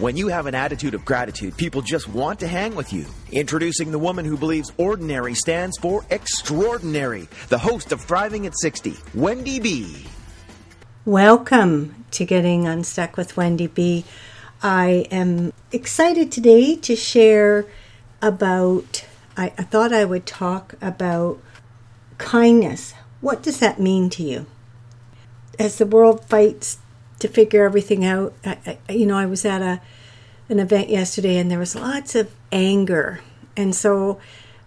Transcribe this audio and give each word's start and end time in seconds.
When 0.00 0.16
you 0.16 0.28
have 0.28 0.46
an 0.46 0.54
attitude 0.54 0.94
of 0.94 1.04
gratitude, 1.04 1.58
people 1.58 1.82
just 1.82 2.08
want 2.08 2.40
to 2.40 2.48
hang 2.48 2.74
with 2.74 2.90
you. 2.90 3.04
Introducing 3.32 3.92
the 3.92 3.98
woman 3.98 4.24
who 4.24 4.38
believes 4.38 4.72
ordinary 4.78 5.34
stands 5.34 5.76
for 5.76 6.06
extraordinary, 6.08 7.28
the 7.50 7.58
host 7.58 7.92
of 7.92 8.00
Thriving 8.00 8.46
at 8.46 8.58
60, 8.58 8.94
Wendy 9.12 9.60
B. 9.60 10.06
Welcome 11.04 12.06
to 12.12 12.24
Getting 12.24 12.66
Unstuck 12.66 13.18
with 13.18 13.36
Wendy 13.36 13.66
B. 13.66 14.06
I 14.62 15.06
am 15.10 15.52
excited 15.70 16.32
today 16.32 16.76
to 16.76 16.96
share 16.96 17.66
about, 18.22 19.04
I, 19.36 19.52
I 19.58 19.64
thought 19.64 19.92
I 19.92 20.06
would 20.06 20.24
talk 20.24 20.76
about 20.80 21.42
kindness. 22.16 22.94
What 23.20 23.42
does 23.42 23.60
that 23.60 23.78
mean 23.78 24.08
to 24.08 24.22
you? 24.22 24.46
As 25.58 25.76
the 25.76 25.84
world 25.84 26.24
fights 26.24 26.78
to 27.20 27.28
figure 27.28 27.64
everything 27.64 28.04
out. 28.04 28.34
I, 28.44 28.78
I, 28.88 28.92
you 28.92 29.06
know, 29.06 29.16
I 29.16 29.26
was 29.26 29.44
at 29.44 29.62
a 29.62 29.80
an 30.48 30.58
event 30.58 30.88
yesterday 30.88 31.36
and 31.38 31.50
there 31.50 31.60
was 31.60 31.76
lots 31.76 32.16
of 32.16 32.34
anger. 32.50 33.20
And 33.56 33.74
so 33.74 34.18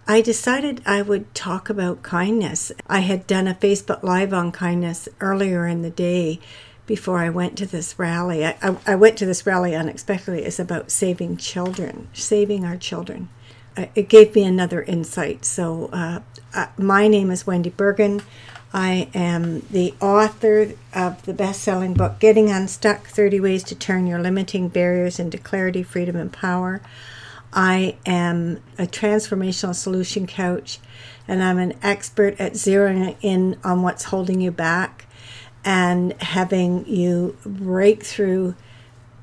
I 0.08 0.22
decided 0.22 0.80
I 0.86 1.02
would 1.02 1.34
talk 1.34 1.68
about 1.68 2.02
kindness. 2.02 2.72
I 2.86 3.00
had 3.00 3.26
done 3.26 3.46
a 3.46 3.54
Facebook 3.54 4.02
Live 4.02 4.32
on 4.32 4.50
kindness 4.50 5.08
earlier 5.20 5.66
in 5.66 5.82
the 5.82 5.90
day 5.90 6.40
before 6.86 7.18
I 7.18 7.28
went 7.28 7.56
to 7.58 7.66
this 7.66 7.98
rally. 7.98 8.44
I, 8.46 8.56
I, 8.62 8.76
I 8.86 8.94
went 8.94 9.18
to 9.18 9.26
this 9.26 9.46
rally 9.46 9.74
unexpectedly. 9.74 10.44
It's 10.44 10.58
about 10.58 10.90
saving 10.90 11.36
children, 11.36 12.08
saving 12.12 12.64
our 12.64 12.76
children. 12.76 13.28
Uh, 13.76 13.86
it 13.94 14.08
gave 14.08 14.34
me 14.34 14.44
another 14.44 14.82
insight. 14.82 15.44
So, 15.44 15.90
uh, 15.92 16.20
uh, 16.54 16.66
my 16.78 17.08
name 17.08 17.30
is 17.30 17.46
Wendy 17.46 17.70
Bergen. 17.70 18.22
I 18.74 19.08
am 19.14 19.60
the 19.70 19.94
author 20.00 20.72
of 20.92 21.22
the 21.26 21.32
best 21.32 21.60
selling 21.60 21.94
book, 21.94 22.18
Getting 22.18 22.50
Unstuck 22.50 23.06
30 23.06 23.38
Ways 23.38 23.62
to 23.64 23.76
Turn 23.76 24.08
Your 24.08 24.18
Limiting 24.18 24.66
Barriers 24.68 25.20
into 25.20 25.38
Clarity, 25.38 25.84
Freedom, 25.84 26.16
and 26.16 26.32
Power. 26.32 26.80
I 27.52 27.96
am 28.04 28.60
a 28.76 28.86
transformational 28.86 29.76
solution 29.76 30.26
coach, 30.26 30.80
and 31.28 31.40
I'm 31.40 31.58
an 31.58 31.74
expert 31.84 32.40
at 32.40 32.54
zeroing 32.54 33.14
in 33.22 33.60
on 33.62 33.82
what's 33.82 34.04
holding 34.04 34.40
you 34.40 34.50
back 34.50 35.06
and 35.64 36.12
having 36.20 36.84
you 36.88 37.36
break 37.46 38.02
through, 38.02 38.56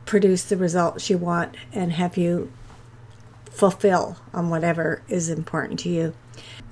produce 0.05 0.45
the 0.45 0.55
results 0.55 1.09
you 1.09 1.17
want, 1.17 1.55
and 1.73 1.91
have 1.91 2.15
you 2.15 2.53
fulfill 3.49 4.15
on 4.33 4.49
whatever 4.49 5.01
is 5.09 5.27
important 5.27 5.77
to 5.81 5.89
you. 5.89 6.13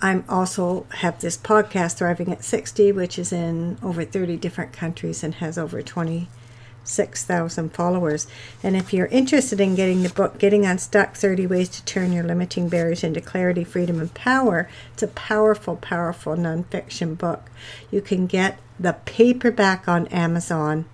I'm 0.02 0.24
also 0.30 0.86
have 0.90 1.20
this 1.20 1.38
podcast, 1.38 1.98
Thriving 1.98 2.32
at 2.32 2.44
60, 2.44 2.92
which 2.94 3.20
is 3.20 3.34
in 3.34 3.78
over 3.84 4.06
30 4.06 4.38
different 4.38 4.72
countries 4.72 5.24
and 5.24 5.36
has 5.36 5.58
over 5.58 5.82
26,000 5.82 7.74
followers. 7.74 8.28
And 8.64 8.78
if 8.78 8.94
you're 8.94 9.08
interested 9.08 9.60
in 9.60 9.76
getting 9.76 10.04
the 10.04 10.10
book, 10.10 10.38
Getting 10.38 10.66
Unstuck 10.66 11.16
30 11.16 11.48
Ways 11.48 11.68
to 11.70 11.84
Turn 11.84 12.14
Your 12.14 12.24
Limiting 12.24 12.70
Barriers 12.70 13.04
into 13.04 13.20
Clarity, 13.20 13.66
Freedom, 13.66 14.00
and 14.00 14.14
Power, 14.14 14.70
it's 14.94 15.04
a 15.04 15.08
powerful, 15.08 15.76
powerful 15.76 16.36
nonfiction 16.38 17.18
book. 17.18 17.50
You 17.92 18.00
can 18.00 18.26
get 18.26 18.58
the 18.80 18.94
paperback 18.94 19.90
on 19.90 20.08
Amazon 20.08 20.86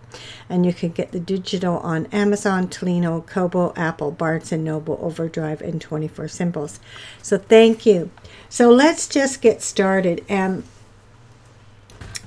and 0.50 0.66
you 0.66 0.74
can 0.74 0.90
get 0.90 1.12
the 1.12 1.20
digital 1.20 1.78
on 1.80 2.08
Amazon, 2.08 2.68
Tolino, 2.68 3.26
Kobo, 3.26 3.74
Apple, 3.76 4.12
Barnes 4.12 4.52
and 4.52 4.64
Noble, 4.64 4.98
Overdrive, 5.02 5.62
and 5.62 5.82
24 5.82 6.28
Symbols. 6.28 6.80
So 7.22 7.38
thank 7.38 7.86
you. 7.86 8.10
So 8.56 8.70
let's 8.70 9.06
just 9.10 9.42
get 9.42 9.62
started. 9.62 10.24
And 10.30 10.64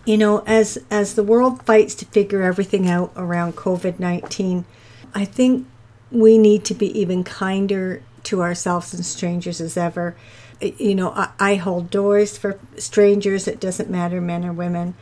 you 0.04 0.18
know, 0.18 0.40
as 0.40 0.76
as 0.90 1.14
the 1.14 1.22
world 1.22 1.62
fights 1.64 1.94
to 1.94 2.04
figure 2.04 2.42
everything 2.42 2.86
out 2.86 3.14
around 3.16 3.56
COVID 3.56 3.98
nineteen, 3.98 4.66
I 5.14 5.24
think 5.24 5.66
we 6.12 6.36
need 6.36 6.66
to 6.66 6.74
be 6.74 7.00
even 7.00 7.24
kinder 7.24 8.02
to 8.24 8.42
ourselves 8.42 8.92
and 8.92 9.06
strangers 9.06 9.58
as 9.58 9.78
ever. 9.78 10.16
You 10.60 10.94
know, 10.94 11.12
I, 11.12 11.30
I 11.40 11.54
hold 11.54 11.88
doors 11.88 12.36
for 12.36 12.60
strangers. 12.76 13.48
It 13.48 13.58
doesn't 13.58 13.88
matter, 13.88 14.20
men 14.20 14.44
or 14.44 14.52
women. 14.52 14.96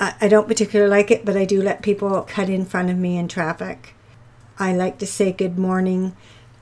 I, 0.00 0.14
I 0.22 0.28
don't 0.28 0.48
particularly 0.48 0.90
like 0.90 1.10
it, 1.10 1.26
but 1.26 1.36
I 1.36 1.44
do 1.44 1.60
let 1.60 1.82
people 1.82 2.22
cut 2.22 2.48
in 2.48 2.64
front 2.64 2.88
of 2.88 2.96
me 2.96 3.18
in 3.18 3.28
traffic. 3.28 3.92
I 4.58 4.72
like 4.72 4.96
to 5.00 5.06
say 5.06 5.30
good 5.30 5.58
morning 5.58 6.16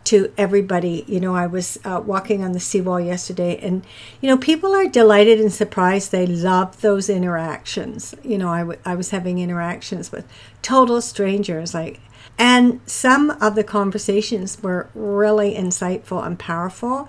to 0.05 0.33
everybody. 0.37 1.05
You 1.07 1.21
know, 1.21 1.35
I 1.35 1.47
was 1.47 1.79
uh, 1.85 2.03
walking 2.05 2.43
on 2.43 2.53
the 2.53 2.61
seawall 2.61 3.01
yesterday, 3.01 3.59
and, 3.59 3.85
you 4.21 4.29
know, 4.29 4.37
people 4.37 4.75
are 4.75 4.89
delighted 4.89 5.41
and 5.41 5.53
surprised. 5.53 6.11
They 6.11 6.27
love 6.27 6.81
those 6.81 7.09
interactions. 7.09 8.15
You 8.23 8.39
know, 8.39 8.49
I, 8.49 8.61
w- 8.61 8.81
I 8.85 8.95
was 8.95 9.11
having 9.11 9.39
interactions 9.39 10.11
with 10.11 10.27
total 10.62 11.01
strangers, 11.01 11.75
like, 11.75 12.01
and 12.39 12.81
some 12.87 13.31
of 13.31 13.55
the 13.55 13.65
conversations 13.65 14.62
were 14.62 14.89
really 14.95 15.55
insightful 15.55 16.27
and 16.27 16.39
powerful. 16.39 17.09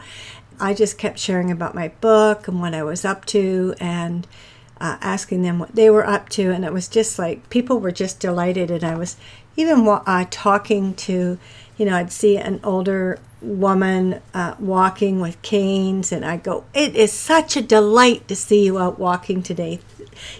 I 0.59 0.73
just 0.73 0.97
kept 0.97 1.17
sharing 1.17 1.49
about 1.49 1.73
my 1.73 1.89
book 2.01 2.47
and 2.47 2.61
what 2.61 2.73
I 2.73 2.83
was 2.83 3.03
up 3.05 3.25
to, 3.25 3.73
and 3.79 4.27
uh, 4.79 4.97
asking 5.01 5.41
them 5.41 5.59
what 5.59 5.75
they 5.75 5.89
were 5.89 6.05
up 6.05 6.29
to, 6.29 6.51
and 6.51 6.65
it 6.65 6.73
was 6.73 6.87
just 6.87 7.17
like 7.17 7.49
people 7.49 7.79
were 7.79 7.91
just 7.91 8.19
delighted. 8.19 8.69
And 8.69 8.83
I 8.83 8.95
was 8.95 9.15
even 9.55 9.87
uh, 9.87 10.25
talking 10.29 10.93
to, 10.95 11.39
you 11.77 11.85
know, 11.85 11.95
I'd 11.95 12.11
see 12.11 12.37
an 12.37 12.59
older 12.63 13.19
woman 13.41 14.21
uh, 14.33 14.55
walking 14.59 15.19
with 15.19 15.41
canes, 15.41 16.11
and 16.11 16.23
I 16.23 16.37
go, 16.37 16.65
"It 16.73 16.95
is 16.95 17.11
such 17.11 17.57
a 17.57 17.61
delight 17.61 18.27
to 18.27 18.35
see 18.35 18.65
you 18.65 18.79
out 18.79 18.99
walking 18.99 19.43
today." 19.43 19.79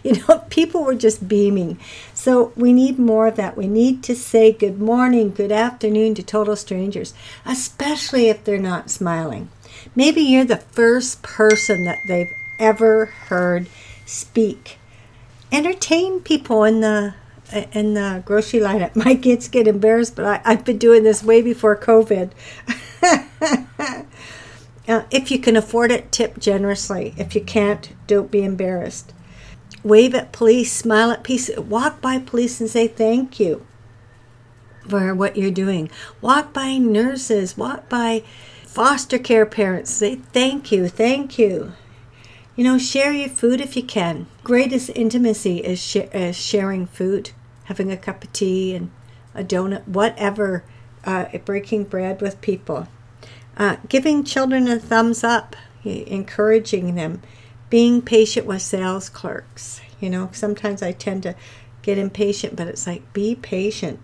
You 0.04 0.22
know, 0.28 0.46
people 0.50 0.84
were 0.84 0.94
just 0.94 1.28
beaming. 1.28 1.80
So 2.14 2.54
we 2.56 2.72
need 2.72 3.00
more 3.00 3.26
of 3.26 3.36
that. 3.38 3.58
We 3.58 3.68
need 3.68 4.04
to 4.04 4.16
say 4.16 4.52
good 4.52 4.80
morning, 4.80 5.32
good 5.32 5.52
afternoon 5.52 6.14
to 6.14 6.24
total 6.24 6.56
strangers, 6.56 7.16
especially 7.44 8.30
if 8.30 8.44
they're 8.44 8.60
not 8.60 8.92
smiling. 8.92 9.50
Maybe 9.96 10.22
you're 10.22 10.46
the 10.46 10.58
first 10.58 11.24
person 11.24 11.86
that 11.86 11.98
they've 12.08 12.32
ever 12.60 13.08
heard 13.08 13.68
speak. 14.06 14.78
Entertain 15.52 16.20
people 16.20 16.64
in 16.64 16.82
the 16.82 17.16
in 17.74 17.94
the 17.94 18.24
grocery 18.26 18.60
line. 18.60 18.90
My 18.96 19.16
kids 19.16 19.48
get 19.50 19.68
embarrassed, 19.68 20.16
but 20.16 20.26
I, 20.26 20.42
I've 20.46 20.66
been 20.66 20.78
doing 20.78 21.04
this 21.04 21.24
way 21.24 21.42
before 21.42 21.76
COVID. 21.76 22.32
uh, 24.88 25.04
if 25.12 25.32
you 25.32 25.40
can 25.40 25.56
afford 25.56 25.92
it, 25.92 26.12
tip 26.12 26.40
generously. 26.40 27.14
If 27.18 27.36
you 27.36 27.42
can't, 27.42 27.94
don't 28.08 28.32
be 28.32 28.44
embarrassed. 28.44 29.14
Wave 29.84 30.16
at 30.16 30.32
police, 30.32 30.72
smile 30.72 31.12
at 31.12 31.24
police, 31.24 31.50
walk 31.58 32.02
by 32.02 32.20
police 32.20 32.62
and 32.62 32.70
say 32.70 32.88
thank 32.88 33.40
you 33.40 33.66
for 34.88 35.14
what 35.14 35.36
you're 35.36 35.52
doing. 35.52 35.90
Walk 36.22 36.54
by 36.54 36.78
nurses, 36.78 37.58
walk 37.58 37.90
by 37.90 38.24
foster 38.66 39.20
care 39.20 39.46
parents, 39.46 39.92
say 39.92 40.16
thank 40.16 40.72
you, 40.72 40.88
thank 40.88 41.38
you. 41.38 41.74
You 42.56 42.64
know, 42.64 42.78
share 42.78 43.12
your 43.12 43.30
food 43.30 43.62
if 43.62 43.76
you 43.76 43.84
can. 43.84 44.28
Greatest 44.44 44.92
intimacy 44.96 45.58
is, 45.58 45.82
sh- 45.82 46.08
is 46.14 46.36
sharing 46.36 46.86
food, 46.86 47.32
having 47.66 47.92
a 47.92 47.98
cup 47.98 48.24
of 48.24 48.34
tea 48.34 48.76
and 48.76 48.92
a 49.36 49.44
donut, 49.44 49.88
whatever, 49.88 50.64
uh, 51.06 51.26
breaking 51.46 51.86
bread 51.86 52.22
with 52.22 52.42
people. 52.42 52.88
Uh, 53.58 53.78
giving 53.88 54.24
children 54.24 54.68
a 54.68 54.80
thumbs 54.80 55.24
up, 55.24 55.56
encouraging 55.84 56.96
them, 56.96 57.22
being 57.70 58.02
patient 58.02 58.46
with 58.46 58.62
sales 58.62 59.10
clerks. 59.10 59.82
You 60.00 60.10
know, 60.10 60.30
sometimes 60.34 60.82
I 60.82 60.92
tend 60.92 61.24
to 61.24 61.36
get 61.82 61.98
impatient, 61.98 62.56
but 62.56 62.68
it's 62.68 62.88
like 62.88 63.14
be 63.14 63.36
patient. 63.36 64.00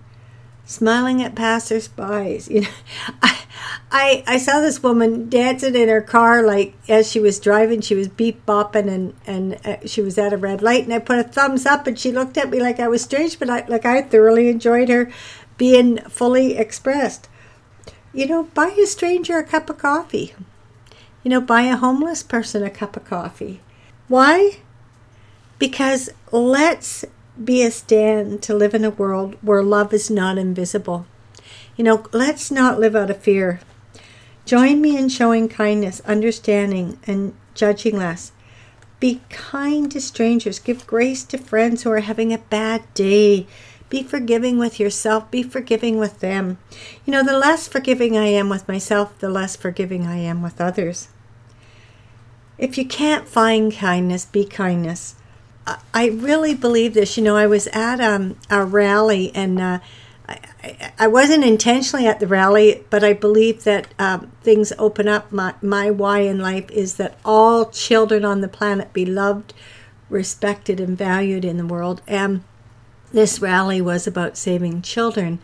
Smiling 0.70 1.24
at 1.24 1.34
passersby. 1.34 2.42
You 2.48 2.62
know, 2.62 2.68
I, 3.24 3.44
I, 3.92 4.24
I 4.28 4.38
saw 4.38 4.62
this 4.62 4.84
woman 4.84 5.28
dancing 5.28 5.76
in 5.76 5.90
her 5.90 6.02
car, 6.02 6.44
like 6.44 6.76
as 6.88 7.12
she 7.12 7.20
was 7.20 7.40
driving, 7.40 7.82
she 7.82 7.96
was 7.96 8.08
beep 8.08 8.46
bopping, 8.46 8.88
and 8.88 9.14
and 9.26 9.60
uh, 9.66 9.78
she 9.86 10.02
was 10.02 10.18
at 10.18 10.32
a 10.32 10.38
red 10.38 10.62
light, 10.62 10.84
and 10.84 10.94
I 10.94 11.00
put 11.00 11.18
a 11.20 11.24
thumbs 11.24 11.66
up, 11.66 11.88
and 11.88 12.00
she 12.00 12.12
looked 12.12 12.38
at 12.38 12.52
me 12.52 12.62
like 12.62 12.80
I 12.80 12.88
was 12.88 13.02
strange, 13.02 13.40
but 13.40 13.50
I 13.50 13.66
like 13.68 13.86
I 13.86 14.04
thoroughly 14.04 14.48
enjoyed 14.48 14.90
her 14.90 15.12
being 15.58 15.98
fully 15.98 16.56
expressed. 16.56 17.28
You 18.14 18.28
know, 18.28 18.44
buy 18.44 18.68
a 18.68 18.86
stranger 18.86 19.38
a 19.40 19.44
cup 19.44 19.70
of 19.70 19.80
coffee. 19.80 20.34
You 21.24 21.32
know, 21.32 21.42
buy 21.42 21.64
a 21.64 21.76
homeless 21.76 22.24
person 22.24 22.64
a 22.64 22.70
cup 22.70 22.96
of 22.96 23.06
coffee. 23.06 23.60
Why? 24.08 24.60
Because 25.58 26.10
let's 26.32 27.06
be 27.44 27.64
a 27.64 27.72
stand 27.72 28.42
to 28.44 28.54
live 28.54 28.74
in 28.74 28.84
a 28.84 28.90
world 28.90 29.36
where 29.42 29.64
love 29.64 29.94
is 29.94 30.10
not 30.10 30.38
invisible. 30.38 31.06
You 31.76 31.84
know, 31.84 32.06
let's 32.12 32.52
not 32.52 32.80
live 32.80 32.96
out 32.96 33.10
of 33.10 33.18
fear. 33.18 33.62
Join 34.46 34.82
me 34.82 34.98
in 34.98 35.10
showing 35.10 35.48
kindness, 35.48 36.02
understanding, 36.02 37.00
and 37.06 37.34
judging 37.54 37.98
less. 37.98 38.32
Be 39.00 39.22
kind 39.30 39.92
to 39.92 40.02
strangers. 40.02 40.60
Give 40.60 40.86
grace 40.86 41.24
to 41.26 41.38
friends 41.38 41.84
who 41.84 41.92
are 41.92 42.02
having 42.02 42.34
a 42.34 42.38
bad 42.40 42.84
day. 42.94 43.48
Be 43.90 44.04
forgiving 44.04 44.58
with 44.58 44.80
yourself. 44.80 45.32
Be 45.32 45.42
forgiving 45.42 45.98
with 45.98 46.20
them. 46.20 46.58
You 47.06 47.12
know, 47.12 47.24
the 47.24 47.38
less 47.38 47.68
forgiving 47.68 48.18
I 48.18 48.26
am 48.26 48.50
with 48.50 48.68
myself, 48.68 49.18
the 49.20 49.30
less 49.30 49.56
forgiving 49.56 50.06
I 50.06 50.18
am 50.18 50.42
with 50.42 50.60
others. 50.60 51.08
If 52.58 52.78
you 52.78 52.86
can't 52.86 53.28
find 53.28 53.74
kindness, 53.74 54.26
be 54.26 54.44
kindness. 54.44 55.16
I 55.94 56.08
really 56.08 56.56
believe 56.56 56.94
this. 56.94 57.18
You 57.18 57.24
know, 57.24 57.36
I 57.36 57.48
was 57.48 57.68
at 57.68 58.00
um, 58.00 58.38
a 58.50 58.64
rally 58.64 59.32
and 59.36 59.60
uh, 59.60 59.80
I, 60.28 60.92
I, 61.00 61.08
wasn't 61.08 61.44
intentionally 61.44 62.06
at 62.08 62.20
the 62.20 62.28
rally, 62.28 62.84
but 62.90 63.04
I 63.04 63.14
believe 63.14 63.64
that 63.64 63.94
um, 63.98 64.32
things 64.42 64.72
open 64.78 65.08
up. 65.08 65.32
My, 65.32 65.56
my 65.62 65.90
why 65.90 66.20
in 66.20 66.40
life 66.40 66.70
is 66.72 66.96
that 66.96 67.18
all 67.26 67.66
children 67.66 68.24
on 68.24 68.42
the 68.42 68.48
planet 68.48 68.94
be 68.94 69.06
loved, 69.06 69.54
respected, 70.10 70.80
and 70.80 70.98
valued 70.98 71.46
in 71.46 71.58
the 71.58 71.66
world. 71.66 72.02
And 72.08 72.44
this 73.12 73.42
rally 73.42 73.82
was 73.82 74.06
about 74.06 74.38
saving 74.38 74.82
children. 74.82 75.40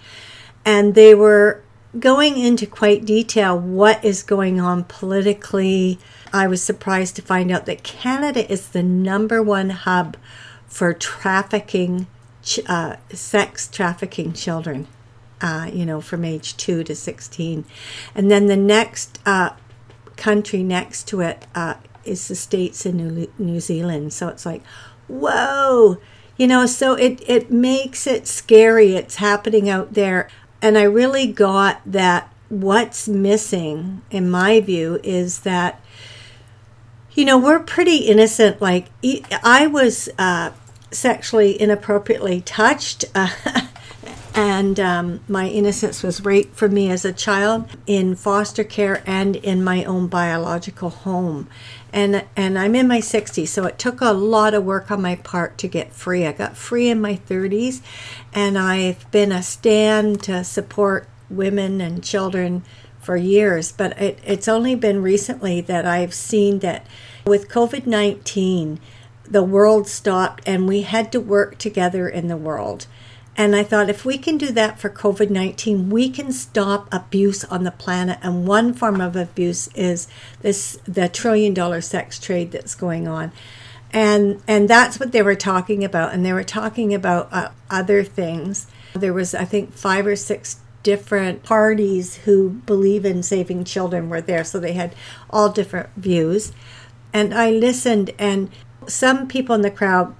And 0.64 0.96
they 0.96 1.16
were 1.16 1.62
going 2.00 2.38
into 2.38 2.66
quite 2.66 3.06
detail 3.06 3.58
what 3.58 4.04
is 4.04 4.24
going 4.24 4.60
on 4.60 4.84
politically. 4.84 6.00
I 6.34 6.48
was 6.48 6.62
surprised 6.62 7.16
to 7.18 7.22
find 7.22 7.52
out 7.52 7.66
that 7.66 7.84
Canada 7.84 8.50
is 8.52 8.70
the 8.70 8.84
number 8.84 9.42
one 9.42 9.70
hub 9.70 10.18
for 10.68 10.94
trafficking, 10.94 12.08
uh, 12.68 12.98
sex 13.12 13.68
trafficking 13.68 14.34
children, 14.34 14.88
uh, 15.42 15.70
you 15.72 15.86
know, 15.86 16.02
from 16.02 16.26
age 16.26 16.58
2 16.58 16.84
to 16.84 16.96
16. 16.96 17.66
And 18.14 18.30
then 18.30 18.48
the 18.48 18.58
next 18.58 19.20
uh, 19.26 19.52
country 20.18 20.64
next 20.64 21.08
to 21.10 21.22
it 21.22 21.48
uh, 21.56 21.76
is 22.04 22.28
the 22.28 22.36
States 22.36 22.86
and 22.86 22.98
New, 22.98 23.32
New 23.38 23.60
Zealand. 23.60 24.12
So 24.12 24.28
it's 24.28 24.46
like, 24.46 24.64
whoa. 25.08 25.98
You 26.38 26.48
know, 26.48 26.66
so 26.66 26.96
it, 26.96 27.24
it 27.26 27.50
makes 27.50 28.06
it 28.06 28.28
scary. 28.28 28.96
It's 28.96 29.16
happening 29.16 29.70
out 29.70 29.94
there. 29.94 30.28
And 30.66 30.80
I 30.80 30.84
really 30.84 31.28
got 31.28 31.80
that 31.86 32.34
what's 32.50 33.08
missing, 33.08 34.02
in 34.10 34.28
my 34.28 34.62
view, 34.62 35.00
is 35.04 35.42
that, 35.42 35.80
you 37.14 37.24
know, 37.24 37.38
we're 37.38 37.60
pretty 37.60 37.98
innocent. 37.98 38.60
Like, 38.60 38.88
I 39.44 39.68
was 39.68 40.10
uh, 40.18 40.54
sexually 40.90 41.62
inappropriately 41.62 42.42
touched. 42.42 43.06
Uh, 43.14 43.30
and 44.34 44.80
um, 44.80 45.20
my 45.28 45.50
innocence 45.50 46.02
was 46.02 46.26
raped 46.26 46.56
from 46.56 46.74
me 46.74 46.90
as 46.90 47.06
a 47.06 47.14
child 47.14 47.70
in 47.86 48.16
foster 48.16 48.64
care 48.64 49.04
and 49.06 49.36
in 49.36 49.64
my 49.64 49.84
own 49.84 50.08
biological 50.08 50.90
home 50.90 51.48
and 51.96 52.26
and 52.36 52.60
I'm 52.60 52.76
in 52.76 52.88
my 52.88 53.00
60s 53.00 53.48
so 53.48 53.64
it 53.64 53.80
took 53.80 54.02
a 54.02 54.12
lot 54.12 54.54
of 54.54 54.66
work 54.66 54.92
on 54.92 55.02
my 55.02 55.16
part 55.16 55.58
to 55.60 55.68
get 55.68 55.94
free. 55.94 56.28
I 56.28 56.34
got 56.34 56.58
free 56.58 56.90
in 56.90 57.02
my 57.02 57.16
30s 57.16 57.82
and 58.34 58.60
I've 58.60 59.10
been 59.12 59.32
a 59.32 59.42
stand 59.42 60.22
to 60.24 60.44
support 60.44 61.08
women 61.30 61.80
and 61.80 62.04
children 62.04 62.64
for 63.00 63.16
years. 63.16 63.72
But 63.72 64.00
it, 64.00 64.20
it's 64.26 64.50
only 64.50 64.76
been 64.76 65.02
recently 65.02 65.62
that 65.62 65.86
I've 65.86 66.14
seen 66.14 66.60
that 66.60 66.86
with 67.26 67.50
COVID-19 67.50 68.80
the 69.28 69.44
world 69.44 69.88
stopped 69.88 70.44
and 70.46 70.68
we 70.68 70.82
had 70.82 71.12
to 71.12 71.20
work 71.20 71.58
together 71.58 72.08
in 72.08 72.28
the 72.28 72.38
world 72.38 72.86
and 73.38 73.56
I 73.56 73.64
thought 73.64 73.90
if 73.90 74.06
we 74.06 74.18
can 74.18 74.38
do 74.38 74.52
that 74.54 74.80
for 74.80 74.90
COVID 74.90 75.30
19, 75.30 75.90
we 75.90 76.10
can 76.10 76.32
stop 76.32 76.88
abuse 76.92 77.44
on 77.46 77.64
the 77.64 77.72
planet. 77.72 78.18
And 78.22 78.48
one 78.48 78.74
form 78.74 79.02
of 79.02 79.16
abuse 79.16 79.68
is 79.76 80.08
this 80.42 80.80
the 80.86 81.10
trillion 81.10 81.54
dollar 81.54 81.82
sex 81.82 82.18
trade 82.18 82.52
that's 82.52 82.76
going 82.76 83.08
on. 83.08 83.34
And, 83.92 84.42
and 84.48 84.70
that's 84.70 85.00
what 85.00 85.12
they 85.12 85.22
were 85.22 85.36
talking 85.36 85.84
about. 85.84 86.14
And 86.14 86.26
they 86.26 86.34
were 86.34 86.44
talking 86.44 86.94
about 86.94 87.28
uh, 87.32 87.50
other 87.70 88.04
things. 88.04 88.68
There 88.94 89.14
was, 89.14 89.36
I 89.36 89.46
think, 89.46 89.74
five 89.74 90.08
or 90.08 90.16
six 90.16 90.60
different 90.84 91.44
parties 91.44 92.18
who 92.18 92.50
believe 92.50 93.06
in 93.06 93.24
saving 93.24 93.66
children 93.66 94.10
were 94.10 94.22
there. 94.22 94.44
So 94.44 94.60
they 94.60 94.74
had 94.74 94.96
all 95.30 95.50
different 95.50 95.90
views. 95.98 96.54
And 97.12 97.34
I 97.34 97.52
listened, 97.52 98.12
and 98.20 98.50
some 98.88 99.28
people 99.28 99.56
in 99.56 99.62
the 99.62 99.72
crowd 99.72 100.16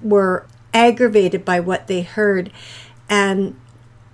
were 0.00 0.46
aggravated 0.72 1.44
by 1.44 1.60
what 1.60 1.86
they 1.86 2.02
heard. 2.02 2.50
And 3.08 3.58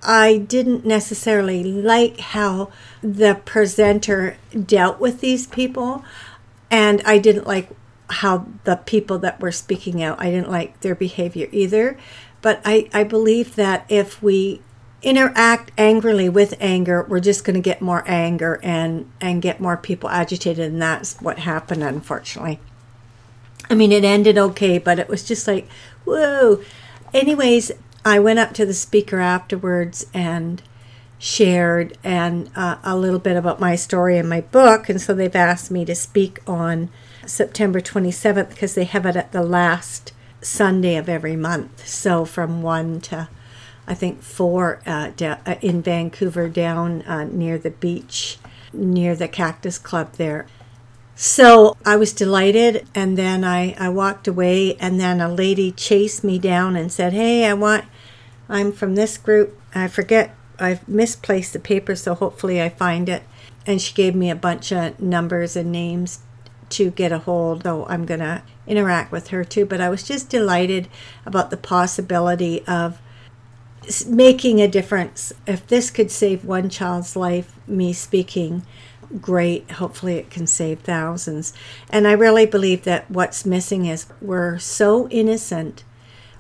I 0.03 0.39
didn't 0.39 0.85
necessarily 0.85 1.65
like 1.65 2.21
how 2.21 2.71
the 3.03 3.41
presenter 3.45 4.37
dealt 4.53 5.01
with 5.01 5.21
these 5.21 5.47
people. 5.47 6.05
And 6.71 7.03
I 7.05 7.19
didn't 7.19 7.47
like 7.47 7.71
how 8.11 8.47
the 8.65 8.77
people 8.77 9.19
that 9.19 9.41
were 9.41 9.53
speaking 9.53 10.03
out, 10.03 10.21
I 10.21 10.31
didn't 10.31 10.51
like 10.51 10.81
their 10.81 10.95
behavior 10.95 11.49
either. 11.53 11.97
But 12.43 12.61
I, 12.65 12.89
I 12.93 13.05
believe 13.05 13.57
that 13.57 13.87
if 13.89 14.23
we 14.23 14.61
interact 15.03 15.73
angrily 15.79 16.29
with 16.29 16.55
anger, 16.61 17.07
we're 17.09 17.21
just 17.21 17.45
going 17.45 17.55
to 17.55 17.61
get 17.61 17.81
more 17.81 18.05
anger 18.07 18.61
and, 18.63 19.11
and 19.21 19.41
get 19.41 19.61
more 19.61 19.77
people 19.77 20.11
agitated. 20.11 20.73
And 20.73 20.83
that's 20.83 21.21
what 21.21 21.39
happened, 21.39 21.83
unfortunately. 21.83 22.61
I 23.71 23.75
mean, 23.75 23.93
it 23.93 24.05
ended 24.05 24.39
okay, 24.39 24.79
but 24.79 24.99
it 24.99 25.09
was 25.09 25.25
just 25.25 25.47
like, 25.47 25.69
whoa. 26.05 26.63
Anyways, 27.13 27.73
I 28.05 28.19
went 28.19 28.39
up 28.39 28.53
to 28.55 28.67
the 28.67 28.75
speaker 28.75 29.19
afterwards 29.19 30.07
and 30.13 30.63
shared 31.19 31.97
and 32.05 32.51
uh, 32.55 32.77
a 32.85 32.97
little 32.97 33.19
bit 33.19 33.37
about 33.37 33.61
my 33.61 33.77
story 33.77 34.19
and 34.19 34.29
my 34.29 34.43
book, 34.43 34.89
and 34.89 35.01
so 35.01 35.15
they've 35.15 35.35
asked 35.35 35.71
me 35.71 35.85
to 35.87 35.95
speak 35.95 36.41
on 36.47 36.91
September 37.27 37.81
27th 37.81 38.51
because 38.51 38.75
they 38.75 38.85
have 38.85 39.07
it 39.07 39.17
at 39.17 39.33
the 39.33 39.43
last 39.43 40.13
Sunday 40.43 40.97
of 40.97 41.09
every 41.09 41.37
month. 41.37 41.87
So 41.89 42.25
from 42.25 42.61
one 42.61 43.01
to 43.03 43.29
I 43.87 43.95
think 43.95 44.23
four 44.23 44.81
uh, 44.87 45.11
da- 45.17 45.39
uh, 45.47 45.57
in 45.61 45.83
Vancouver, 45.83 46.49
down 46.49 47.03
uh, 47.03 47.25
near 47.25 47.59
the 47.59 47.71
beach, 47.71 48.39
near 48.73 49.15
the 49.15 49.29
Cactus 49.29 49.79
Club 49.79 50.15
there. 50.15 50.47
So 51.17 51.77
I 51.85 51.97
was 51.97 52.13
delighted, 52.13 52.89
and 52.95 53.17
then 53.17 53.45
I, 53.45 53.75
I 53.79 53.89
walked 53.89 54.27
away, 54.27 54.75
and 54.77 54.99
then 54.99 55.21
a 55.21 55.33
lady 55.33 55.71
chased 55.71 56.25
me 56.25 56.39
down 56.39 56.75
and 56.75 56.91
said, 56.91 57.13
Hey, 57.13 57.47
I 57.47 57.55
want, 57.55 57.85
I'm 58.49 58.73
from 58.73 58.95
this 58.95 59.17
group. 59.17 59.59
I 59.75 59.87
forget, 59.89 60.35
I've 60.59 60.87
misplaced 60.89 61.53
the 61.53 61.61
paper, 61.61 61.95
so 61.95 62.15
hopefully 62.15 62.61
I 62.61 62.69
find 62.69 63.09
it. 63.09 63.23
And 63.67 63.81
she 63.81 63.95
gave 63.95 64.15
me 64.15 64.29
a 64.29 64.37
bunch 64.37 64.73
of 64.73 65.01
numbers 65.01 65.57
and 65.57 65.71
names 65.71 66.21
to 66.71 66.91
get 66.91 67.13
a 67.13 67.21
hold, 67.21 67.63
though 67.63 67.87
I'm 67.87 68.05
going 68.05 68.21
to 68.21 68.43
interact 68.67 69.13
with 69.13 69.29
her 69.29 69.45
too. 69.45 69.65
But 69.65 69.81
I 69.81 69.89
was 69.89 70.03
just 70.03 70.29
delighted 70.29 70.89
about 71.25 71.51
the 71.51 71.57
possibility 71.57 72.65
of 72.67 73.01
making 74.07 74.61
a 74.61 74.69
difference. 74.69 75.33
If 75.47 75.67
this 75.67 75.91
could 75.91 76.11
save 76.11 76.45
one 76.45 76.69
child's 76.69 77.17
life, 77.17 77.55
me 77.67 77.93
speaking, 77.93 78.63
great. 79.21 79.73
Hopefully, 79.73 80.17
it 80.17 80.31
can 80.31 80.47
save 80.47 80.81
thousands. 80.81 81.53
And 81.91 82.07
I 82.07 82.13
really 82.13 82.47
believe 82.47 82.85
that 82.85 83.11
what's 83.11 83.45
missing 83.45 83.87
is 83.87 84.07
we're 84.21 84.59
so 84.59 85.09
innocent. 85.09 85.85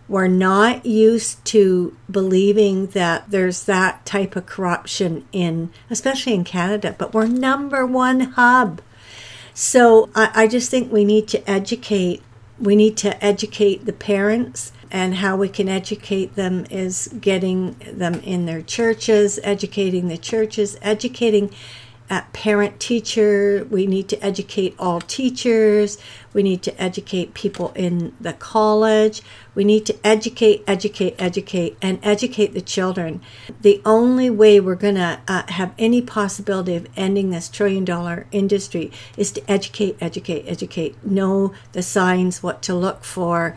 We're 0.08 0.28
not 0.28 0.84
used 0.84 1.44
to 1.46 1.96
believing 2.10 2.88
that 2.88 3.30
there's 3.30 3.64
that 3.64 4.04
type 4.04 4.36
of 4.36 4.46
corruption 4.46 5.26
in, 5.32 5.70
especially 5.88 6.34
in 6.34 6.44
Canada, 6.44 6.94
but 6.96 7.14
we're 7.14 7.26
number 7.26 7.86
one 7.86 8.20
hub. 8.20 8.82
So 9.54 10.10
I, 10.14 10.30
I 10.34 10.46
just 10.46 10.70
think 10.70 10.92
we 10.92 11.04
need 11.04 11.28
to 11.28 11.50
educate. 11.50 12.22
We 12.60 12.76
need 12.76 12.96
to 12.98 13.24
educate 13.24 13.86
the 13.86 13.92
parents 13.92 14.72
and 14.94 15.16
how 15.16 15.36
we 15.36 15.48
can 15.48 15.68
educate 15.68 16.36
them 16.36 16.64
is 16.70 17.08
getting 17.20 17.74
them 17.80 18.14
in 18.20 18.46
their 18.46 18.62
churches, 18.62 19.40
educating 19.42 20.06
the 20.06 20.16
churches, 20.16 20.78
educating 20.80 21.46
at 21.46 21.52
parent 22.08 22.80
teacher. 22.80 23.66
We 23.70 23.86
need 23.86 24.08
to 24.08 24.24
educate 24.24 24.74
all 24.78 25.00
teachers. 25.00 25.98
We 26.32 26.42
need 26.42 26.62
to 26.64 26.82
educate 26.82 27.34
people 27.34 27.72
in 27.74 28.14
the 28.20 28.32
college. 28.34 29.22
We 29.54 29.64
need 29.64 29.86
to 29.86 29.96
educate, 30.04 30.64
educate, 30.66 31.14
educate, 31.18 31.76
and 31.80 31.98
educate 32.02 32.52
the 32.52 32.60
children. 32.60 33.22
The 33.60 33.80
only 33.86 34.28
way 34.28 34.60
we're 34.60 34.74
going 34.74 34.96
to 34.96 35.20
uh, 35.26 35.44
have 35.48 35.72
any 35.78 36.02
possibility 36.02 36.74
of 36.76 36.88
ending 36.96 37.30
this 37.30 37.48
trillion 37.48 37.84
dollar 37.84 38.26
industry 38.32 38.92
is 39.16 39.30
to 39.32 39.50
educate, 39.50 39.96
educate, 40.00 40.44
educate, 40.46 41.02
know 41.04 41.54
the 41.72 41.82
signs, 41.82 42.42
what 42.42 42.62
to 42.62 42.74
look 42.74 43.04
for, 43.04 43.56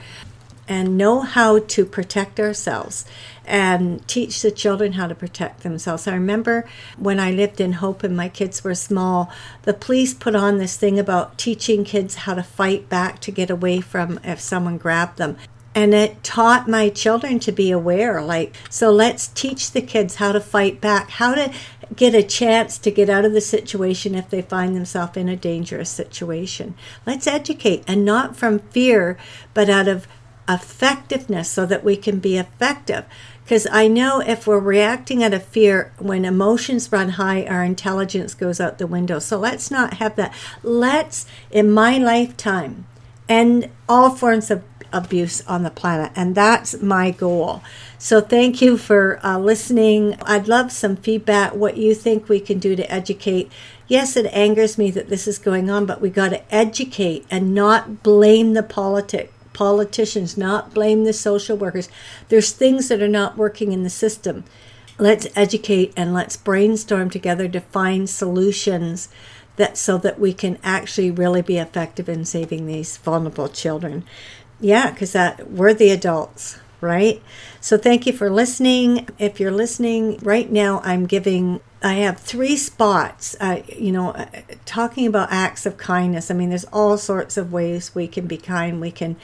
and 0.67 0.97
know 0.97 1.21
how 1.21 1.59
to 1.59 1.85
protect 1.85 2.39
ourselves 2.39 3.05
and 3.45 4.05
teach 4.07 4.41
the 4.41 4.51
children 4.51 4.93
how 4.93 5.07
to 5.07 5.15
protect 5.15 5.63
themselves. 5.63 6.07
I 6.07 6.13
remember 6.13 6.67
when 6.97 7.19
I 7.19 7.31
lived 7.31 7.61
in 7.61 7.73
Hope 7.73 8.03
and 8.03 8.15
my 8.15 8.27
kids 8.27 8.63
were 8.63 8.75
small, 8.75 9.31
the 9.63 9.73
police 9.73 10.13
put 10.13 10.35
on 10.35 10.57
this 10.57 10.75
thing 10.75 10.99
about 10.99 11.37
teaching 11.37 11.85
kids 11.85 12.15
how 12.15 12.33
to 12.33 12.43
fight 12.43 12.89
back 12.89 13.19
to 13.21 13.31
get 13.31 13.49
away 13.49 13.79
from 13.79 14.19
if 14.23 14.39
someone 14.39 14.77
grabbed 14.77 15.17
them. 15.17 15.37
And 15.73 15.93
it 15.93 16.23
taught 16.23 16.67
my 16.67 16.89
children 16.89 17.39
to 17.39 17.51
be 17.51 17.69
aware. 17.69 18.19
Like, 18.21 18.55
so 18.67 18.91
let's 18.91 19.27
teach 19.27 19.71
the 19.71 19.81
kids 19.81 20.15
how 20.15 20.31
to 20.31 20.41
fight 20.41 20.81
back, 20.81 21.11
how 21.11 21.35
to 21.35 21.53
get 21.95 22.15
a 22.15 22.23
chance 22.23 22.79
to 22.79 22.91
get 22.91 23.09
out 23.09 23.25
of 23.25 23.33
the 23.33 23.41
situation 23.41 24.15
if 24.15 24.29
they 24.29 24.41
find 24.41 24.75
themselves 24.75 25.15
in 25.15 25.29
a 25.29 25.35
dangerous 25.35 25.89
situation. 25.89 26.73
Let's 27.05 27.27
educate, 27.27 27.83
and 27.87 28.03
not 28.03 28.35
from 28.35 28.59
fear, 28.59 29.17
but 29.53 29.69
out 29.69 29.87
of 29.87 30.07
effectiveness 30.47 31.49
so 31.49 31.65
that 31.65 31.83
we 31.83 31.95
can 31.95 32.19
be 32.19 32.37
effective. 32.37 33.05
Because 33.43 33.67
I 33.71 33.87
know 33.87 34.19
if 34.19 34.45
we're 34.45 34.59
reacting 34.59 35.23
out 35.23 35.33
of 35.33 35.43
fear, 35.43 35.93
when 35.99 36.25
emotions 36.25 36.91
run 36.91 37.11
high, 37.11 37.45
our 37.45 37.63
intelligence 37.63 38.33
goes 38.33 38.59
out 38.59 38.77
the 38.77 38.87
window. 38.87 39.19
So 39.19 39.39
let's 39.39 39.71
not 39.71 39.95
have 39.95 40.17
that. 40.17 40.33
Let's, 40.63 41.25
in 41.49 41.71
my 41.71 41.97
lifetime, 41.97 42.85
end 43.29 43.69
all 43.87 44.09
forms 44.09 44.51
of 44.51 44.63
abuse 44.91 45.45
on 45.47 45.63
the 45.63 45.69
planet. 45.69 46.11
And 46.15 46.35
that's 46.35 46.81
my 46.81 47.11
goal. 47.11 47.61
So 47.97 48.21
thank 48.21 48.61
you 48.61 48.77
for 48.77 49.19
uh, 49.25 49.39
listening. 49.39 50.17
I'd 50.23 50.47
love 50.47 50.71
some 50.71 50.95
feedback, 50.95 51.53
what 51.53 51.77
you 51.77 51.95
think 51.95 52.27
we 52.27 52.39
can 52.39 52.59
do 52.59 52.75
to 52.75 52.91
educate. 52.91 53.51
Yes, 53.87 54.17
it 54.17 54.25
angers 54.33 54.77
me 54.77 54.91
that 54.91 55.09
this 55.09 55.27
is 55.27 55.39
going 55.39 55.69
on, 55.69 55.85
but 55.85 56.01
we 56.01 56.09
got 56.09 56.29
to 56.29 56.53
educate 56.53 57.25
and 57.31 57.55
not 57.55 58.03
blame 58.03 58.53
the 58.53 58.63
politic 58.63 59.31
politicians, 59.57 60.37
not 60.37 60.71
blame 60.71 61.03
the 61.03 61.13
social 61.13 61.57
workers. 61.57 61.89
There's 62.29 62.51
things 62.51 62.89
that 62.89 63.01
are 63.01 63.07
not 63.07 63.37
working 63.37 63.71
in 63.71 63.81
the 63.81 63.89
system. 63.89 64.43
Let's 64.99 65.27
educate 65.35 65.93
and 65.97 66.13
let's 66.13 66.37
brainstorm 66.37 67.09
together 67.09 67.47
to 67.49 67.59
find 67.59 68.07
solutions 68.07 69.09
that 69.55 69.75
so 69.75 69.97
that 69.97 70.19
we 70.19 70.31
can 70.31 70.59
actually 70.63 71.09
really 71.09 71.41
be 71.41 71.57
effective 71.57 72.07
in 72.07 72.23
saving 72.23 72.67
these 72.67 72.97
vulnerable 72.97 73.49
children. 73.49 74.03
Yeah, 74.59 74.91
because 74.91 75.13
that 75.13 75.49
we're 75.49 75.73
the 75.73 75.89
adults, 75.89 76.59
right? 76.79 77.19
So 77.59 77.79
thank 77.79 78.05
you 78.05 78.13
for 78.13 78.29
listening. 78.29 79.09
If 79.17 79.39
you're 79.39 79.49
listening 79.49 80.19
right 80.21 80.51
now, 80.51 80.81
I'm 80.83 81.07
giving 81.07 81.61
I 81.83 81.93
have 81.95 82.19
three 82.19 82.57
spots, 82.57 83.35
uh, 83.39 83.61
you 83.67 83.91
know, 83.91 84.11
uh, 84.11 84.25
talking 84.65 85.05
about 85.05 85.31
acts 85.31 85.65
of 85.65 85.77
kindness. 85.77 86.31
I 86.31 86.33
mean, 86.33 86.49
there's 86.49 86.65
all 86.65 86.97
sorts 86.97 87.37
of 87.37 87.51
ways 87.51 87.93
we 87.93 88.07
can 88.07 88.25
be 88.25 88.37
kind. 88.37 88.81
We 88.81 88.91
can 88.91 89.15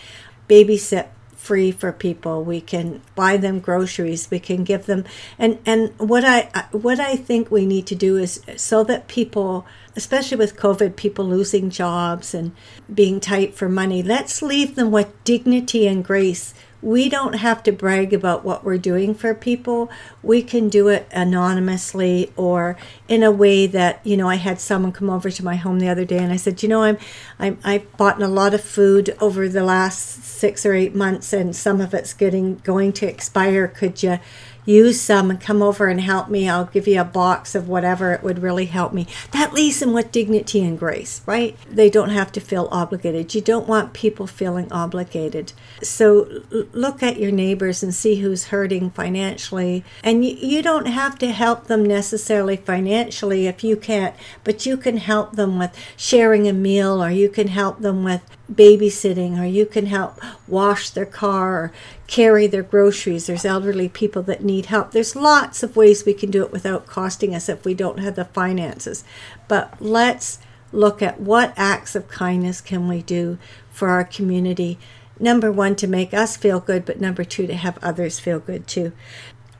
babysit 0.47 1.07
free 1.35 1.71
for 1.71 1.91
people. 1.91 2.43
We 2.43 2.61
can 2.61 3.01
buy 3.15 3.37
them 3.37 3.59
groceries. 3.59 4.29
We 4.31 4.39
can 4.39 4.63
give 4.63 4.85
them, 4.85 5.03
and 5.37 5.59
and 5.65 5.93
what 5.99 6.23
I 6.23 6.67
what 6.71 6.99
I 6.99 7.15
think 7.15 7.51
we 7.51 7.65
need 7.65 7.85
to 7.87 7.95
do 7.95 8.17
is 8.17 8.41
so 8.55 8.83
that 8.85 9.07
people, 9.07 9.65
especially 9.95 10.37
with 10.37 10.57
COVID, 10.57 10.95
people 10.95 11.25
losing 11.25 11.69
jobs 11.69 12.33
and 12.33 12.51
being 12.93 13.19
tight 13.19 13.55
for 13.55 13.69
money. 13.69 14.03
Let's 14.03 14.41
leave 14.41 14.75
them 14.75 14.91
with 14.91 15.23
dignity 15.23 15.87
and 15.87 16.03
grace 16.03 16.53
we 16.83 17.07
don't 17.07 17.35
have 17.35 17.63
to 17.63 17.71
brag 17.71 18.13
about 18.13 18.43
what 18.43 18.65
we're 18.65 18.77
doing 18.77 19.15
for 19.15 19.33
people. 19.33 19.89
We 20.21 20.43
can 20.43 20.67
do 20.67 20.89
it 20.89 21.07
anonymously 21.11 22.33
or 22.35 22.77
in 23.07 23.23
a 23.23 23.31
way 23.31 23.67
that, 23.67 24.05
you 24.05 24.17
know, 24.17 24.27
I 24.27 24.35
had 24.35 24.59
someone 24.59 24.91
come 24.91 25.09
over 25.09 25.31
to 25.31 25.45
my 25.45 25.55
home 25.55 25.79
the 25.79 25.87
other 25.87 26.03
day 26.03 26.17
and 26.17 26.33
I 26.33 26.35
said, 26.35 26.61
you 26.61 26.67
know, 26.67 26.83
I'm, 26.83 26.97
I'm 27.39 27.57
I've 27.63 27.95
bought 27.95 28.21
a 28.21 28.27
lot 28.27 28.53
of 28.53 28.61
food 28.61 29.15
over 29.21 29.47
the 29.47 29.63
last 29.63 30.25
six 30.25 30.65
or 30.65 30.73
eight 30.73 30.93
months 30.93 31.31
and 31.31 31.55
some 31.55 31.79
of 31.79 31.93
it's 31.93 32.13
getting 32.13 32.55
going 32.57 32.91
to 32.93 33.07
expire. 33.07 33.69
Could 33.69 34.03
you 34.03 34.19
use 34.65 34.99
some 35.01 35.29
and 35.29 35.39
come 35.39 35.61
over 35.61 35.87
and 35.87 36.01
help 36.01 36.29
me. 36.29 36.49
I'll 36.49 36.65
give 36.65 36.87
you 36.87 37.01
a 37.01 37.05
box 37.05 37.55
of 37.55 37.67
whatever. 37.67 38.13
It 38.13 38.23
would 38.23 38.41
really 38.41 38.65
help 38.65 38.93
me. 38.93 39.07
That 39.31 39.53
leaves 39.53 39.79
them 39.79 39.93
with 39.93 40.11
dignity 40.11 40.61
and 40.61 40.77
grace, 40.77 41.21
right? 41.25 41.57
They 41.69 41.89
don't 41.89 42.09
have 42.09 42.31
to 42.33 42.41
feel 42.41 42.67
obligated. 42.71 43.33
You 43.35 43.41
don't 43.41 43.67
want 43.67 43.93
people 43.93 44.27
feeling 44.27 44.71
obligated. 44.71 45.53
So 45.81 46.43
look 46.71 47.03
at 47.03 47.19
your 47.19 47.31
neighbors 47.31 47.83
and 47.83 47.93
see 47.93 48.15
who's 48.15 48.45
hurting 48.45 48.91
financially. 48.91 49.83
And 50.03 50.25
you, 50.25 50.35
you 50.35 50.61
don't 50.61 50.87
have 50.87 51.17
to 51.19 51.31
help 51.31 51.67
them 51.67 51.85
necessarily 51.85 52.57
financially 52.57 53.47
if 53.47 53.63
you 53.63 53.75
can't, 53.75 54.15
but 54.43 54.65
you 54.65 54.77
can 54.77 54.97
help 54.97 55.33
them 55.33 55.57
with 55.57 55.77
sharing 55.97 56.47
a 56.47 56.53
meal 56.53 57.03
or 57.03 57.09
you 57.09 57.29
can 57.29 57.47
help 57.47 57.79
them 57.79 58.03
with 58.03 58.21
babysitting 58.51 59.39
or 59.39 59.45
you 59.45 59.65
can 59.65 59.85
help 59.85 60.19
wash 60.47 60.89
their 60.89 61.05
car 61.05 61.55
or 61.55 61.71
carry 62.07 62.45
their 62.45 62.63
groceries. 62.63 63.25
There's 63.25 63.45
elderly 63.45 63.87
people 63.87 64.21
that 64.23 64.43
need 64.43 64.67
help. 64.67 64.91
There's 64.91 65.15
lots 65.15 65.63
of 65.63 65.75
ways 65.75 66.05
we 66.05 66.13
can 66.13 66.29
do 66.29 66.43
it 66.43 66.51
without 66.51 66.85
costing 66.85 67.33
us 67.33 67.47
if 67.47 67.63
we 67.63 67.73
don't 67.73 67.99
have 67.99 68.15
the 68.15 68.25
finances. 68.25 69.03
But 69.47 69.81
let's 69.81 70.39
look 70.71 71.01
at 71.01 71.19
what 71.19 71.53
acts 71.55 71.95
of 71.95 72.09
kindness 72.09 72.59
can 72.59 72.87
we 72.87 73.01
do 73.01 73.37
for 73.71 73.89
our 73.89 74.03
community. 74.03 74.77
Number 75.19 75.51
one, 75.51 75.75
to 75.77 75.87
make 75.87 76.13
us 76.13 76.35
feel 76.35 76.59
good, 76.59 76.85
but 76.85 76.99
number 76.99 77.23
two, 77.23 77.47
to 77.47 77.55
have 77.55 77.77
others 77.81 78.19
feel 78.19 78.39
good 78.39 78.67
too. 78.67 78.91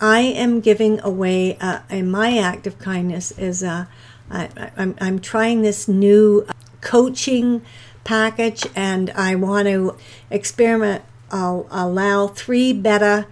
I 0.02 0.20
am 0.20 0.60
giving 0.60 1.00
away, 1.00 1.58
uh, 1.62 1.80
my 2.04 2.38
act 2.38 2.68
of 2.68 2.80
kindness 2.80 3.32
is 3.38 3.64
uh, 3.64 3.86
I, 4.30 4.72
I'm, 4.76 4.96
I'm 5.00 5.20
trying 5.20 5.62
this 5.62 5.88
new 5.88 6.46
coaching 6.82 7.62
package 8.04 8.66
and 8.76 9.10
I 9.12 9.36
want 9.36 9.68
to 9.68 9.98
experiment. 10.30 11.04
I'll 11.32 11.68
allow 11.72 12.28
three 12.28 12.74
beta 12.74 13.28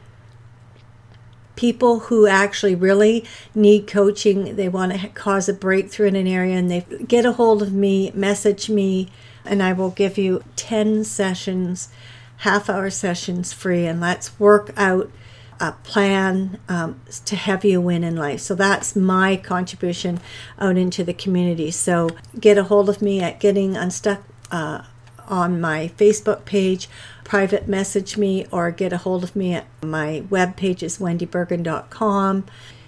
people 1.56 2.00
who 2.00 2.26
actually 2.26 2.74
really 2.74 3.24
need 3.54 3.86
coaching. 3.88 4.56
They 4.56 4.68
want 4.68 4.94
to 4.94 5.08
cause 5.10 5.48
a 5.48 5.54
breakthrough 5.54 6.08
in 6.08 6.16
an 6.16 6.28
area 6.28 6.56
and 6.56 6.72
they 6.72 6.86
get 7.08 7.26
a 7.26 7.34
hold 7.34 7.62
of 7.62 7.72
me, 7.72 8.12
message 8.16 8.70
me, 8.70 9.10
and 9.46 9.62
I 9.62 9.74
will 9.74 9.92
give 9.92 10.18
you 10.18 10.44
10 10.56 11.04
sessions, 11.04 11.90
half 12.38 12.70
hour 12.70 12.90
sessions 12.90 13.54
free. 13.54 13.86
And 13.86 14.02
let's 14.02 14.40
work 14.40 14.72
out 14.76 15.12
a 15.60 15.74
plan 15.84 16.60
um, 16.68 17.00
to 17.26 17.36
have 17.36 17.64
you 17.64 17.80
win 17.80 18.04
in 18.04 18.16
life. 18.16 18.40
So 18.40 18.56
that's 18.56 18.96
my 18.96 19.36
contribution 19.36 20.20
out 20.58 20.76
into 20.76 21.04
the 21.04 21.14
community. 21.14 21.70
So 21.70 22.10
get 22.40 22.58
a 22.58 22.64
hold 22.64 22.90
of 22.90 23.04
me 23.04 23.22
at 23.22 23.40
Getting 23.40 23.78
Unstuck 23.78 24.24
uh, 24.52 24.84
on 25.28 25.62
my 25.62 25.92
Facebook 25.98 26.46
page, 26.46 26.90
private 27.24 27.68
message 27.68 28.18
me, 28.18 28.46
or 28.52 28.70
get 28.72 28.94
a 28.94 28.98
hold 28.98 29.24
of 29.24 29.36
me 29.36 29.54
at 29.54 29.66
my 29.82 30.24
web 30.30 30.56
page 30.56 30.84
is 30.84 30.98
wendybergen.com. 30.98 32.46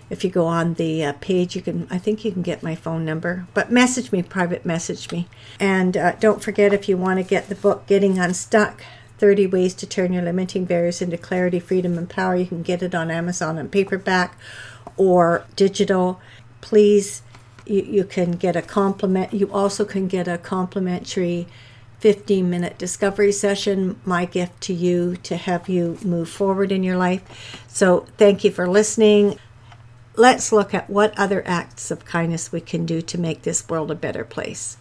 If 0.09 0.23
you 0.23 0.29
go 0.29 0.45
on 0.45 0.75
the 0.75 1.03
uh, 1.05 1.13
page, 1.21 1.55
you 1.55 1.61
can, 1.61 1.87
I 1.89 1.97
think 1.97 2.23
you 2.23 2.31
can 2.31 2.41
get 2.41 2.61
my 2.61 2.75
phone 2.75 3.05
number, 3.05 3.47
but 3.53 3.71
message 3.71 4.11
me, 4.11 4.21
private 4.21 4.65
message 4.65 5.11
me. 5.11 5.27
And 5.59 5.97
uh, 5.97 6.11
don't 6.19 6.43
forget 6.43 6.73
if 6.73 6.87
you 6.87 6.97
want 6.97 7.19
to 7.19 7.23
get 7.23 7.47
the 7.47 7.55
book 7.55 7.87
Getting 7.87 8.19
Unstuck 8.19 8.83
30 9.17 9.47
Ways 9.47 9.73
to 9.75 9.87
Turn 9.87 10.11
Your 10.11 10.23
Limiting 10.23 10.65
Barriers 10.65 11.01
into 11.01 11.17
Clarity, 11.17 11.59
Freedom, 11.59 11.97
and 11.97 12.09
Power, 12.09 12.35
you 12.35 12.45
can 12.45 12.61
get 12.61 12.83
it 12.83 12.93
on 12.93 13.09
Amazon 13.09 13.57
on 13.57 13.69
paperback 13.69 14.37
or 14.97 15.45
digital. 15.55 16.19
Please 16.61 17.21
you, 17.65 17.81
you 17.81 18.03
can 18.03 18.33
get 18.33 18.55
a 18.55 18.61
compliment. 18.61 19.33
You 19.33 19.51
also 19.51 19.85
can 19.85 20.07
get 20.07 20.27
a 20.27 20.37
complimentary 20.37 21.47
15 21.99 22.49
minute 22.49 22.77
discovery 22.77 23.31
session, 23.31 23.99
my 24.03 24.25
gift 24.25 24.59
to 24.61 24.73
you 24.73 25.15
to 25.23 25.37
have 25.37 25.69
you 25.69 25.97
move 26.03 26.27
forward 26.27 26.71
in 26.71 26.83
your 26.83 26.97
life. 26.97 27.63
So, 27.67 28.05
thank 28.17 28.43
you 28.43 28.51
for 28.51 28.67
listening. 28.67 29.39
Let's 30.15 30.51
look 30.51 30.73
at 30.73 30.89
what 30.89 31.17
other 31.17 31.41
acts 31.47 31.91
of 31.91 32.05
kindness 32.05 32.51
we 32.51 32.61
can 32.61 32.85
do 32.85 33.01
to 33.01 33.17
make 33.17 33.43
this 33.43 33.67
world 33.69 33.89
a 33.89 33.95
better 33.95 34.25
place. 34.25 34.77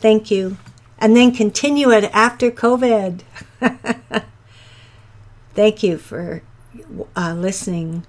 Thank 0.00 0.30
you. 0.30 0.58
And 0.98 1.16
then 1.16 1.32
continue 1.32 1.90
it 1.90 2.04
after 2.12 2.50
COVID. 2.50 3.20
thank 5.54 5.82
you 5.82 5.96
for 5.96 6.42
uh, 7.16 7.34
listening 7.34 8.04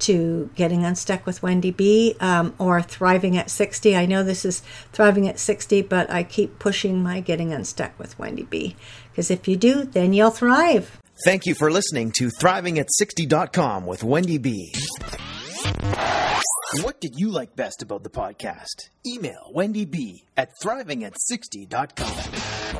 to 0.00 0.50
Getting 0.54 0.84
Unstuck 0.84 1.26
with 1.26 1.42
Wendy 1.42 1.70
B 1.70 2.16
um, 2.20 2.54
or 2.58 2.82
Thriving 2.82 3.36
at 3.36 3.50
60. 3.50 3.96
I 3.96 4.06
know 4.06 4.22
this 4.22 4.44
is 4.44 4.62
Thriving 4.92 5.28
at 5.28 5.38
60, 5.38 5.82
but 5.82 6.10
I 6.10 6.22
keep 6.22 6.58
pushing 6.58 7.02
my 7.02 7.20
Getting 7.20 7.52
Unstuck 7.52 7.98
with 7.98 8.18
Wendy 8.18 8.44
B 8.44 8.76
because 9.10 9.30
if 9.30 9.46
you 9.46 9.56
do, 9.56 9.84
then 9.84 10.12
you'll 10.12 10.30
thrive. 10.30 10.98
Thank 11.24 11.46
you 11.46 11.54
for 11.54 11.70
listening 11.70 12.12
to 12.18 12.30
ThrivingAt60.com 12.40 13.86
with 13.86 14.02
Wendy 14.02 14.38
B. 14.38 14.72
What 16.82 17.00
did 17.00 17.18
you 17.18 17.30
like 17.30 17.56
best 17.56 17.82
about 17.82 18.04
the 18.04 18.10
podcast? 18.10 18.88
Email 19.06 19.50
Wendy 19.52 19.84
B 19.84 20.24
at 20.36 20.50
thrivingat60.com. 20.62 22.79